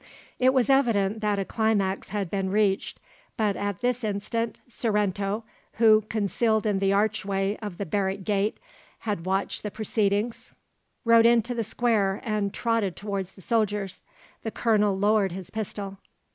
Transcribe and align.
It 0.39 0.51
was 0.51 0.67
evident 0.67 1.19
that 1.19 1.37
a 1.37 1.45
climax 1.45 2.09
had 2.09 2.31
been 2.31 2.49
reached, 2.49 2.99
but 3.37 3.55
at 3.55 3.81
this 3.81 4.03
instant 4.03 4.59
Sorrento, 4.67 5.43
who, 5.73 6.01
concealed 6.09 6.65
in 6.65 6.79
the 6.79 6.91
archway 6.91 7.55
of 7.61 7.77
the 7.77 7.85
barrack 7.85 8.23
gate, 8.23 8.59
had 9.01 9.27
watched 9.27 9.61
the 9.61 9.69
proceedings, 9.69 10.55
rode 11.05 11.27
into 11.27 11.53
the 11.53 11.63
square 11.63 12.19
and 12.23 12.51
trotted 12.51 12.95
towards 12.95 13.33
the 13.33 13.43
soldiers. 13.43 14.01
The 14.41 14.49
Colonel 14.49 14.97
lowered 14.97 15.33
his 15.33 15.51
pistol. 15.51 15.99